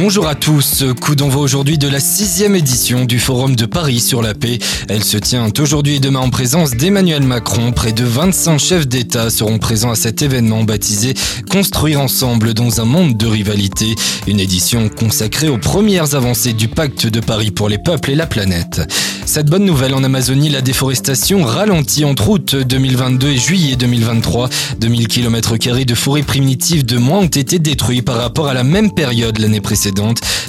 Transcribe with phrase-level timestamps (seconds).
[0.00, 4.22] Bonjour à tous, coup d'envoi aujourd'hui de la sixième édition du Forum de Paris sur
[4.22, 4.60] la paix.
[4.88, 7.72] Elle se tient aujourd'hui et demain en présence d'Emmanuel Macron.
[7.72, 11.14] Près de 25 chefs d'État seront présents à cet événement baptisé
[11.50, 13.96] Construire ensemble dans un monde de rivalité.
[14.28, 18.26] Une édition consacrée aux premières avancées du pacte de Paris pour les peuples et la
[18.26, 18.80] planète.
[19.26, 24.48] Cette bonne nouvelle en Amazonie, la déforestation ralentit entre août 2022 et juillet 2023.
[24.78, 28.92] 2000 km de forêt primitive de moins ont été détruits par rapport à la même
[28.92, 29.87] période l'année précédente.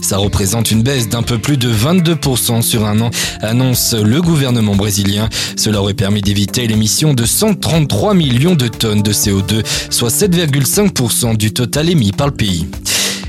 [0.01, 3.11] Ça représente une baisse d'un peu plus de 22% sur un an,
[3.41, 5.29] annonce le gouvernement brésilien.
[5.55, 11.51] Cela aurait permis d'éviter l'émission de 133 millions de tonnes de CO2, soit 7,5% du
[11.51, 12.67] total émis par le pays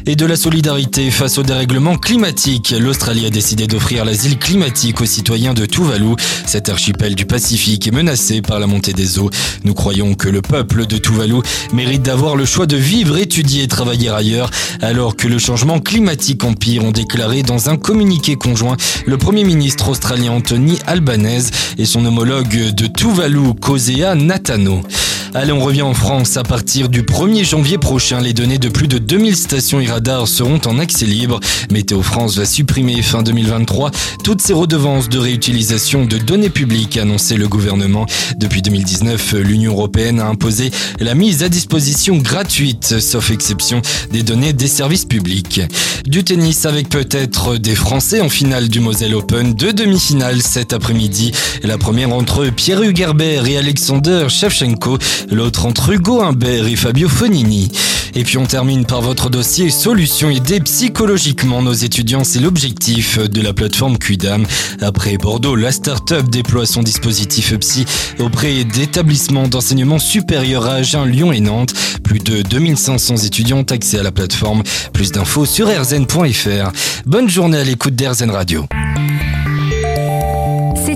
[0.07, 2.75] et de la solidarité face au dérèglement climatique.
[2.79, 6.15] L'Australie a décidé d'offrir l'asile climatique aux citoyens de Tuvalu.
[6.47, 9.31] Cet archipel du Pacifique est menacé par la montée des eaux.
[9.65, 11.41] Nous croyons que le peuple de Tuvalu
[11.73, 16.45] mérite d'avoir le choix de vivre, étudier et travailler ailleurs, alors que le changement climatique
[16.45, 22.05] empire, ont déclaré dans un communiqué conjoint le Premier ministre australien Anthony Albanese et son
[22.05, 24.83] homologue de Tuvalu, Kosea Natano.
[25.33, 26.37] Allez, on revient en France.
[26.37, 30.27] À partir du 1er janvier prochain, les données de plus de 2000 stations et radars
[30.27, 31.39] seront en accès libre.
[31.71, 33.93] Météo France va supprimer fin 2023
[34.25, 38.07] toutes ces redevances de réutilisation de données publiques, annoncé le gouvernement.
[38.39, 44.53] Depuis 2019, l'Union européenne a imposé la mise à disposition gratuite, sauf exception, des données
[44.53, 45.61] des services publics.
[46.07, 51.31] Du tennis avec peut-être des Français en finale du Moselle Open, deux demi-finales cet après-midi.
[51.63, 54.99] La première entre Pierre Hugerbert et Alexander Shevchenko
[55.31, 57.71] l'autre entre Hugo Humbert et Fabio Fonini.
[58.15, 63.41] Et puis on termine par votre dossier Solutions aider psychologiquement nos étudiants, c'est l'objectif de
[63.41, 64.45] la plateforme Quidam.
[64.81, 67.85] Après Bordeaux, la start-up déploie son dispositif psy
[68.19, 71.75] auprès d'établissements d'enseignement supérieur à Agen, Lyon et Nantes.
[72.03, 74.63] Plus de 2500 étudiants ont accès à la plateforme.
[74.93, 76.73] Plus d'infos sur rzn.fr.
[77.07, 78.67] Bonne journée à l'écoute d'RZN Radio.